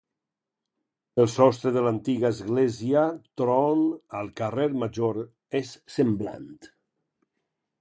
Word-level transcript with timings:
El 1.23 1.27
sostre 1.33 1.73
de 1.75 1.83
l'antiga 1.87 2.31
església 2.35 3.03
Tron 3.41 3.83
al 4.21 4.33
Carrer 4.41 4.67
Major 4.85 5.21
és 5.61 5.75
semblant. 5.99 6.51